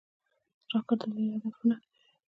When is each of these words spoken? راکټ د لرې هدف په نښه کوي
راکټ 0.71 0.99
د 1.09 1.11
لرې 1.11 1.25
هدف 1.33 1.53
په 1.59 1.65
نښه 1.69 1.87
کوي 1.91 2.09